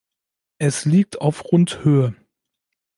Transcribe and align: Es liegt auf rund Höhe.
Es 0.57 0.85
liegt 0.85 1.21
auf 1.21 1.51
rund 1.51 1.83
Höhe. 1.83 2.15